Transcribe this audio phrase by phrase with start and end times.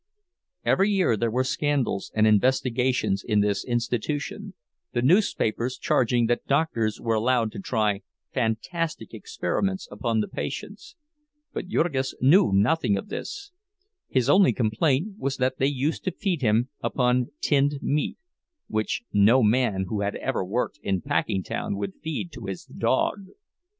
[0.65, 4.55] Every year there were scandals and investigations in this institution,
[4.93, 8.01] the newspapers charging that doctors were allowed to try
[8.33, 10.95] fantastic experiments upon the patients;
[11.53, 16.69] but Jurgis knew nothing of this—his only complaint was that they used to feed him
[16.83, 18.17] upon tinned meat,
[18.65, 23.27] which no man who had ever worked in Packingtown would feed to his dog.